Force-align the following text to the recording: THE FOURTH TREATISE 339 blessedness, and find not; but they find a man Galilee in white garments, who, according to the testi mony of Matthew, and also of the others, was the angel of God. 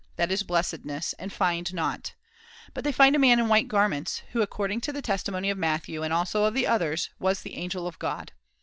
THE 0.15 0.23
FOURTH 0.23 0.29
TREATISE 0.29 0.45
339 0.47 0.47
blessedness, 0.47 1.13
and 1.19 1.31
find 1.31 1.73
not; 1.75 2.13
but 2.73 2.83
they 2.83 2.91
find 2.91 3.15
a 3.15 3.19
man 3.19 3.37
Galilee 3.37 3.45
in 3.45 3.49
white 3.51 3.67
garments, 3.67 4.23
who, 4.31 4.41
according 4.41 4.81
to 4.81 4.91
the 4.91 5.01
testi 5.03 5.31
mony 5.31 5.51
of 5.51 5.59
Matthew, 5.59 6.01
and 6.01 6.11
also 6.11 6.45
of 6.45 6.55
the 6.55 6.65
others, 6.65 7.11
was 7.19 7.43
the 7.43 7.55
angel 7.55 7.85
of 7.85 7.99
God. 7.99 8.31